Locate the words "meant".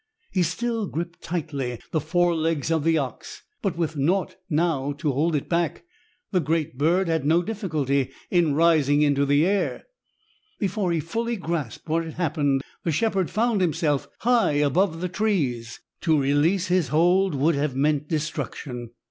17.75-18.07